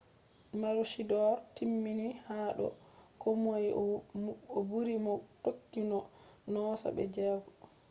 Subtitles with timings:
[0.59, 2.67] maroochydore timmini ha do
[3.21, 3.67] komoi
[4.57, 5.99] o buri mo tokki mo
[6.53, 7.49] noosa be jego